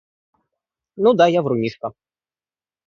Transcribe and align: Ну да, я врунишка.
Ну 1.03 1.09
да, 1.21 1.25
я 1.37 1.41
врунишка. 1.49 1.87